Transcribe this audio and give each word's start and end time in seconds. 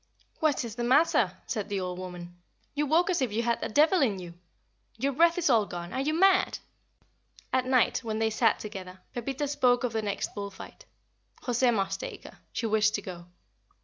"What 0.39 0.65
is 0.65 0.73
the 0.77 0.83
matter?" 0.83 1.37
said 1.45 1.69
the 1.69 1.79
old 1.79 1.99
woman. 1.99 2.35
"You 2.73 2.87
walk 2.87 3.11
as 3.11 3.21
if 3.21 3.31
you 3.31 3.43
had 3.43 3.61
a 3.61 3.69
devil 3.69 4.01
in 4.01 4.17
you. 4.17 4.33
Your 4.97 5.11
breath 5.13 5.37
is 5.37 5.47
all 5.47 5.67
gone. 5.67 5.93
Are 5.93 6.01
you 6.01 6.15
mad?" 6.15 6.57
At 7.53 7.67
night, 7.67 7.99
when 7.99 8.17
they 8.17 8.31
sat 8.31 8.57
together, 8.59 9.01
Pepita 9.13 9.47
spoke 9.47 9.83
of 9.83 9.93
the 9.93 10.01
next 10.01 10.33
bull 10.33 10.49
fight. 10.49 10.85
José 11.43 11.71
must 11.71 11.99
take 11.99 12.23
her. 12.23 12.39
She 12.51 12.65
wished 12.65 12.95
to 12.95 13.03
go. 13.03 13.27